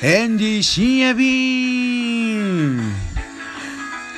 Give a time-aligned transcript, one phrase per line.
[0.00, 2.92] エンディ深夜便今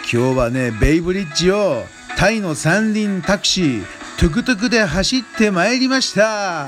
[0.05, 1.85] 日はねベイブリッジを
[2.19, 3.85] タイの三輪タクシー
[4.19, 6.67] トゥクトゥクで走ってまいりました。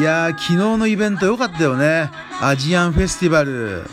[0.00, 2.10] いやー昨日のイベント良かったよね。
[2.40, 3.84] アジアンフェスティバル。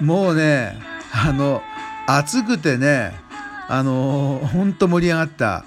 [0.00, 0.76] もうね
[1.12, 1.62] あの
[2.08, 3.12] 暑くてね
[3.68, 5.64] あのー、ほんと盛り上がった。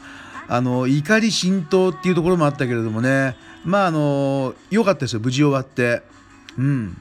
[0.50, 3.38] あの怒り浸透っていうところもあったけれどもね。
[3.66, 5.20] まああの良かったですよ。
[5.20, 6.02] 無事終わって。
[6.58, 6.98] うん。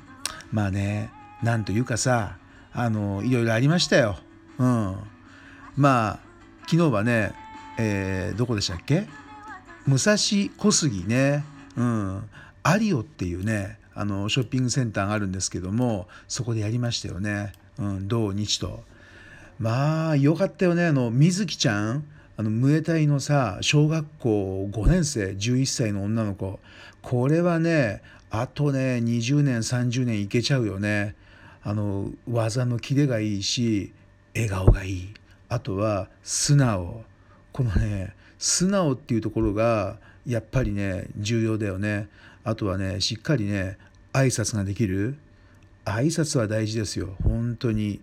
[0.53, 1.11] まあね
[1.43, 2.37] なんというかさ
[2.73, 4.17] あのいろいろありましたよ。
[4.59, 4.97] うん。
[5.77, 6.19] まあ
[6.69, 7.33] 昨日はね、
[7.79, 9.07] えー、どこでしたっけ？
[9.87, 11.45] 武蔵小杉ね。
[11.77, 12.23] うん。
[12.63, 18.85] アリオっていうねあのショッピングセンターがあるんですけどもそこでやりましたよね、うん、土日と。
[19.59, 22.05] まあよかったよねあの水木ちゃん。
[22.37, 26.59] あのムエタイのさ小学校5年生11歳の女の子。
[27.03, 31.15] これはねあとね20年30年いけちゃうよね。
[31.63, 33.93] あの技のキレがいいし
[34.35, 35.15] 笑顔がいい。
[35.49, 37.05] あとは素直。
[37.53, 42.09] このね素直っていうところがやっぱりね重要だよね。
[42.45, 43.77] あとはねしっかりね
[44.13, 45.19] 挨拶ができる。
[45.85, 47.15] 挨拶は大事ですよ。
[47.23, 48.01] 本当に。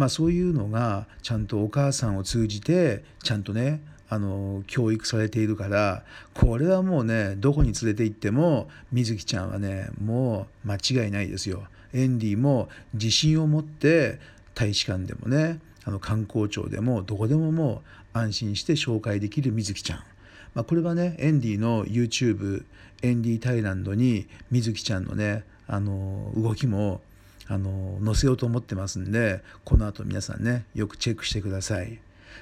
[0.00, 11.64] まあ、そういうのがちゃんとお母さんを通じてちゃんとねあの教育されているからこれはもうねどこに連れて行っても水木ちゃんはねもう間違いないですよ。
[11.92, 14.18] エンディも自信を持って
[14.54, 17.82] 大使館でもねあの観光庁でもどこでもも
[18.14, 19.98] う安心して紹介できる水木ちゃん。
[20.54, 22.64] まあ、これはねエンディの YouTube
[23.02, 27.02] エンディタイランドに水木ちゃんのねあの動きも
[27.50, 31.98] あの載せようと思ってますんでこの後皆さんねよくチェックしてください。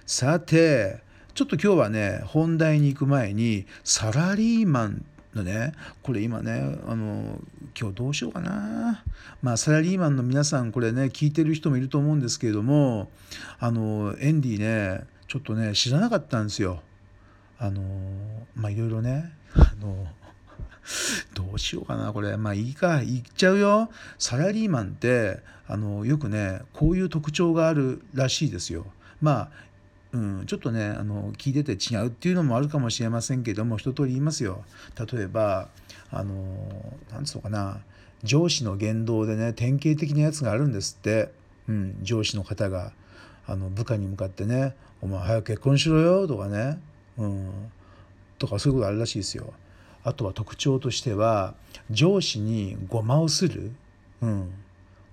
[0.06, 1.00] さて
[1.34, 5.72] ちょっと今日はね本題に行く前にサラリーマンのね
[6.02, 7.40] これ今ねあの
[7.78, 9.02] 今日どうしようかな。
[9.40, 13.08] まあサラリーマンの皆さんこれね聞いてる人もいると思うんですけれども
[13.58, 16.82] あのエンディねちょっとね知らなかったんですよ。
[17.58, 17.82] あの
[18.54, 20.06] まあいろいろねあの
[21.34, 22.36] どうしようかなこれ。
[22.36, 23.02] まあいいか。
[23.02, 23.90] 言っちゃうよ。
[24.18, 28.86] サラリーマンってあのよくねこういう特徴があるらしいですよ。
[29.20, 29.50] まあ
[30.12, 34.64] うん、ちょっとねあの聞いてて違うっていうのもあるかもしれませんけども一通り言いますよ。
[35.12, 35.68] 例えば
[36.10, 37.80] あのなんつうのかな。
[38.24, 41.30] 上司の言動でね典型的なやつがあるんですって、
[41.68, 42.92] うん、上司の方が。
[43.50, 46.78] あの部下に向かってね「お前早く結婚しろよ」とかね、
[47.16, 47.50] うん、
[48.38, 49.54] とかそういうことあるらしいですよ。
[50.08, 51.54] あとは特徴としては
[51.90, 53.72] 上司にごまをする、
[54.22, 54.54] うん、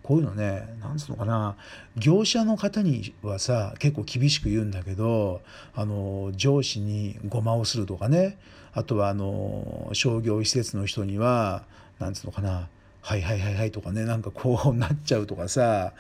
[0.02, 1.58] こういうのねなんつうのかな。
[1.98, 5.42] 業者の方にはさ結構厳しく言うんだけど
[5.76, 8.38] あの上司にごまをするとかね。
[8.74, 11.64] あとはあの商業施設の人には
[12.00, 12.68] なんつうのかな
[13.02, 14.06] 「はいはいはいはい」とかね。
[14.06, 15.94] なんかこうなっちゃうとかさ。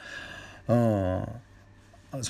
[0.67, 1.25] うん。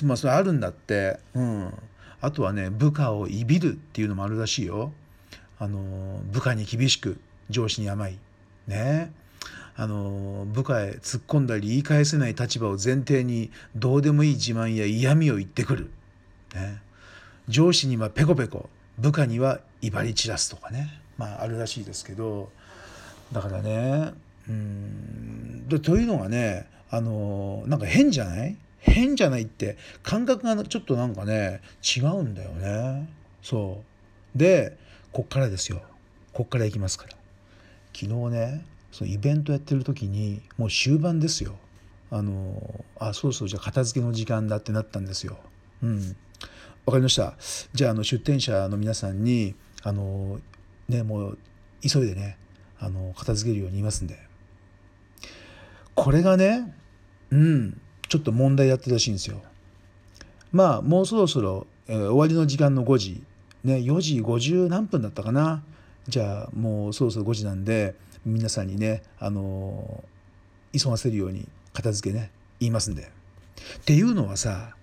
[0.02, 1.72] まあそれあるんだって、うん、
[2.20, 4.92] あとはね部下をいびるっていうのもあるらしいよ。
[5.58, 7.18] あの部下に厳しく
[7.50, 8.18] 上司に甘い。
[8.66, 9.12] ね。
[9.78, 15.90] あの部下へ突っ込んだり言い返せない立場を前提にどうでもいい自慢や嫌味を言ってくる、
[16.54, 16.80] ね、
[17.46, 21.02] 上司にはペコペコ部下には威張り散らすとかね。
[21.18, 22.50] まああるらしいですけど。
[23.32, 24.14] だからね
[24.48, 25.66] うん。
[25.82, 28.56] というのがねあのなんか変じゃない？
[28.78, 31.60] 変じゃないって感覚がちょっとなんかね
[31.96, 33.08] 違うんだよね。
[33.42, 33.82] そ
[34.34, 34.38] う。
[34.38, 34.78] で
[35.16, 35.80] こっからですよ。
[36.34, 37.16] こっから行きますから。
[37.94, 41.56] 昨日ねそのイベントやってる時にもう終盤ですよ。
[42.10, 45.38] あのあそうそうじゃあ片付けの時間だってなったんですよ。
[45.82, 46.16] うん。
[46.84, 47.32] わかりました。
[47.72, 49.54] じゃああの出店者の皆さんに
[49.84, 50.38] あの
[50.86, 51.38] ねもう
[51.80, 52.36] 急いでね
[52.78, 54.18] あの片付けるように言いますんで。
[55.94, 56.76] これがね
[57.30, 59.40] うんちょっと問題やってるらしいんですよ。
[60.52, 63.24] まあもうそろそろ、えー、終わりの時間の5時
[63.66, 65.62] ね、4時50何分だったかな
[66.08, 70.04] じゃあもうそろそろ5時なんで皆さんにね、あの
[70.72, 72.30] 急がせるように片付けね
[72.60, 73.02] 言いますんで。
[73.02, 74.76] っていうのはさ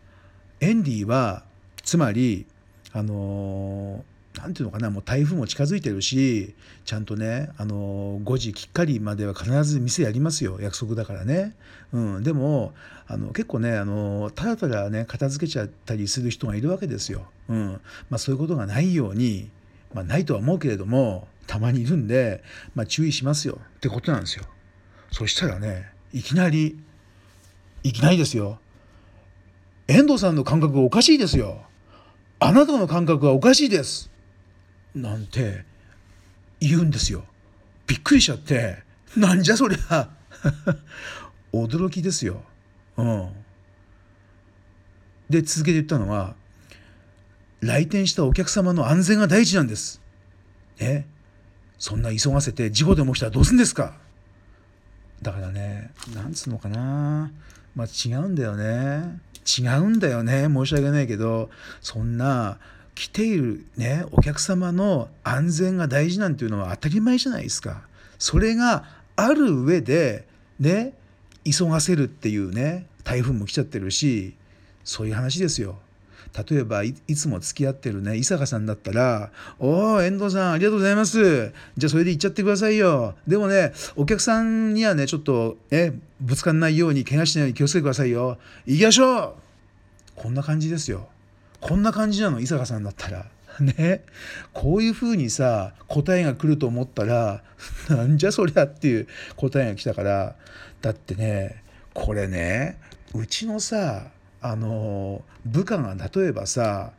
[0.60, 1.44] エンディは
[1.84, 2.46] つまり
[2.92, 4.04] あの
[4.44, 6.54] 何ていうのかなもう台風も近づいてるし
[6.84, 11.56] ちゃんとねあの5時きっかりまでは必ず店やりますよ約束だからね、
[11.94, 12.74] うん、でも
[13.08, 17.72] あの結構ねあのただただね片付けちゃったりする人がいるわけですよ、うん
[18.10, 19.50] まあ、そういうことがないように、
[19.94, 22.44] まあ、ないとは思うけれどもたまにいるんで、
[22.76, 23.60] まあ、注意しますよ。
[23.78, 24.46] ってことなんですよ。
[25.12, 26.78] そしたらねいきなり
[27.84, 28.60] いきなりですよ。
[29.88, 31.62] 遠藤さんの感覚がおかしいですよ。
[32.40, 34.13] あなたの感覚はおかしいです。
[34.96, 35.66] なんて
[36.60, 37.26] 言うんですよ。
[37.88, 38.84] びっくりしちゃって
[39.16, 40.10] なんじゃそりゃ。
[41.54, 42.44] 驚きですよ。
[42.98, 43.30] うん、
[45.30, 46.36] で続けて言ったのは
[47.62, 50.02] 来店したお客様の安全が第一なんです。
[50.80, 51.08] ね。
[51.80, 53.98] そんな急がせて事故でも起きたらどうすんですか。
[55.22, 57.32] だからねなんつうのかな。
[57.76, 59.20] まあ違うんだよね。
[59.46, 60.48] 違うんだよね。
[60.54, 61.50] 申し訳ないけど
[61.82, 62.60] そんな
[62.96, 67.82] 来ているねお客様の安全が大事なんていうのは当たり前じゃないですか。
[68.20, 68.86] それが
[69.16, 70.28] ある上で
[70.60, 70.94] ね
[71.44, 74.36] 急がせるっていうね台風も来ちゃってるし
[74.84, 75.80] そういう話ですよ。
[76.50, 81.52] 例えばいつも付き合ってるね伊坂さんだったら「おお遠藤さんありがとうございます。
[81.78, 83.16] じゃあそれで行っちゃってくださいよ。
[83.28, 88.38] でもねお客さんにはねちょっとねぶつかんないように怪我しないように気をつけてくださいよ。
[88.66, 89.34] 行きましょう!」
[90.16, 91.10] こんな感じですよ。
[91.64, 92.40] こんな感じなの？
[92.40, 93.26] 伊坂さんだったら。
[93.60, 94.02] ね、
[94.52, 97.44] こういうふうにさ答えが来ると思ったら
[97.88, 100.36] なんじゃそりゃっていう答えが来たから。
[100.82, 101.62] だってね
[101.94, 102.78] これね
[103.14, 104.08] うちのさ
[104.42, 106.92] あの部下が例えばさ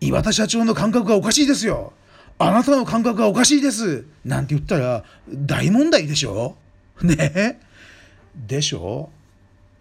[0.00, 1.92] 岩田社長の感覚がおかしいですよ。
[2.38, 4.04] あなたの感覚がおかしいです。
[4.24, 6.56] なんて言ったら大問題でしょ？
[7.02, 7.58] ね。
[8.36, 9.10] でしょ？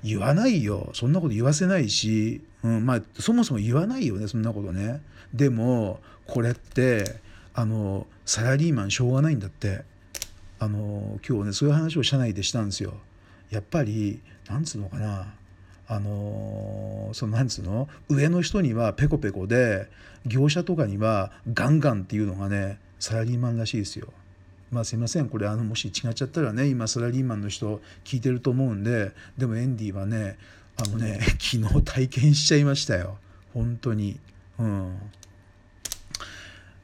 [0.04, 0.90] 言わないよ。
[0.94, 5.02] そんなこと言わせないし、うん、まあそもそも言わないよねそんなことね。
[5.34, 7.20] でもこれって
[7.54, 9.84] あのサラリーマンしょうがないんだって。
[10.64, 12.94] あの今日ねそういう話を社内でしたんですよ。
[13.50, 15.34] やっぱりなんつうのかな。
[15.88, 17.90] あのそのなんつうの？
[18.10, 19.90] 上の人にはペコペコで
[20.24, 24.14] 業者とかにはガンガンっていうのがねサラリーマンらしいですよ。
[24.72, 25.28] まあすいません。
[25.28, 30.38] これあのもし違っちゃったらね今サラリーマンの人聞いてると思うんででもエンディはね
[30.78, 33.18] あのね 昨日体験しちゃいましたよ。
[33.54, 34.20] 本当に。
[34.58, 34.98] うん。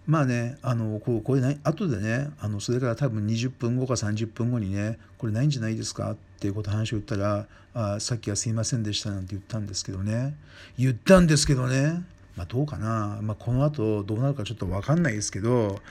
[0.06, 10.36] まあねあのこうこれない後でねあのそれから多分20分後か30分後にねこれないんじゃないですかっていうこと話を言ったらあさっきはすいませんでしたなんて言ったんですけどね。
[10.78, 12.04] 言ったんですけどね。
[12.36, 15.82] まあどうかな、まあ、この後どうなるかちょっと分かんないですけど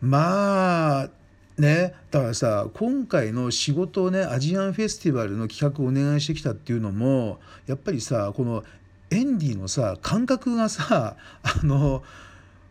[0.00, 1.10] まあ
[1.58, 8.64] ねだからさ今回の仕事をねアジアンフェスティバルの企画をお願いしてきたっていうのもやっぱりさこの
[9.10, 12.02] エンディのさ感覚がさあの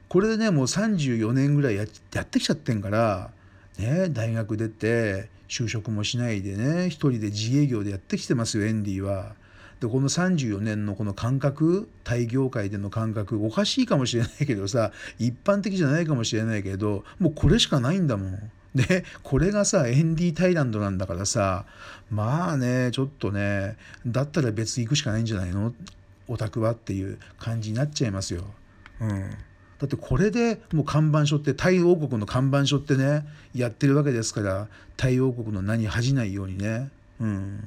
[0.08, 1.88] これでねもう34年ぐらいやっ
[2.26, 3.32] てきちゃってんから
[3.78, 9.36] ね大学出て就職もしないでね一人で自営業でやってきてますよエンディは。
[9.80, 18.52] でこの34年のこの感覚タイ業界での感覚おかしいかもしれないけどさ一般的じゃないかもしれないけどもうこれしかないんだもん。
[18.76, 21.66] でこれがさエンディタイランドなんだからさ
[22.12, 25.74] まあねちょっとねだったら別に行くしかないんじゃないの？
[26.28, 28.44] オタクはっていう感じになっちゃいますよ。
[29.00, 29.30] うん
[29.80, 36.90] だってこれでもう看板書ってタイ王国の看板書ってねやってるわけですからタイ王国の名に恥じないようにね
[37.20, 37.64] うん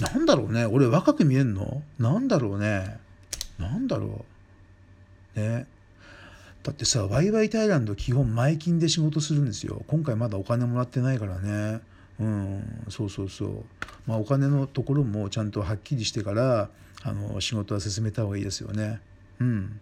[0.00, 0.66] なんだろうね。
[0.66, 1.82] 俺若く見えんの？
[1.98, 2.98] なんだろうね。
[3.58, 4.24] なんだろ
[5.36, 5.40] う。
[5.40, 5.66] ね。
[6.62, 9.82] だってさワイワイタイランド基本前金で仕事するんですよ。
[9.86, 11.80] 今回まだお金もらってないからね。
[12.20, 12.84] うん。
[12.88, 13.64] そうそうそう。
[14.06, 16.68] まあお金のところもちゃんとはっきりしてから
[17.02, 19.00] あの仕事は進めた方がいいですよね。
[19.40, 19.80] うん。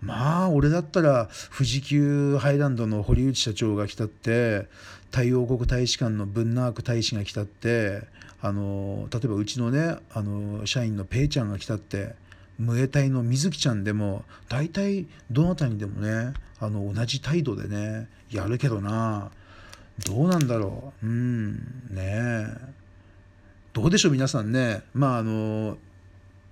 [0.00, 4.66] まあ俺だったら富士急ハイランドの堀内社長が来たって
[5.10, 8.02] 太陽国大使館のブンナーク大使が来たって
[8.40, 12.14] あの例えばうちのねあの社員のペイちゃんが来たって
[12.58, 19.30] ムエタイの水木ちゃんでも大体どなたにでもねあの同じ態度でねやるけどな。
[20.06, 21.06] どうなんだろう。
[21.06, 21.54] うん
[21.90, 22.46] ねえ。
[23.72, 24.82] どうでしょう皆さんね。
[24.92, 25.76] まああの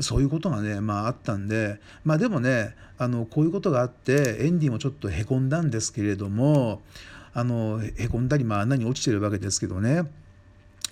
[0.00, 6.82] そういうことがね、まあ、あったんで、まあ、でもねあのこういうことがあってエンディもちょっとへこんだんですけれども
[7.36, 10.04] あのへこんだり、まあ、穴に落ちてるわけですけどね。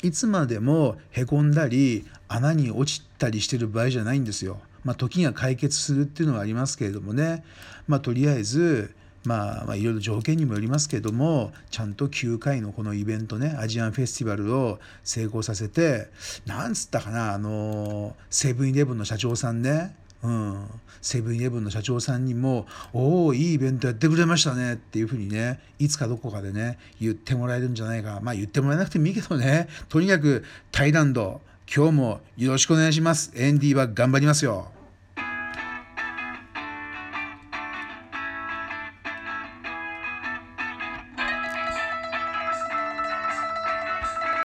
[0.02, 4.60] いつまでもへこんだり穴に落ちたりしてる場合じゃないんですよ。
[4.84, 7.42] まあ、時が解決するっていうのはありますけれどもね、
[7.88, 16.08] まあ、とりあえずまあ、まあ、いろいろ条件にもよりますけどもちゃんと9回のこのイベントねアジアンフェスティバルを成功させて
[16.44, 19.96] なんつったかなあのセブンイレブンの社長さんね。
[20.24, 20.66] うん、
[21.02, 28.20] セブンイレブンの社長さんにも「おおいいイベントやってくれましたね」っていうふうにねいつかどこかでね言ってもらえるんじゃないか。
[28.22, 29.68] まあ言ってもらえなくてもいいけどね。
[29.90, 33.32] とにかくタイランド今日もよろしくお願いします。
[33.34, 34.72] エンディは頑張りますよ。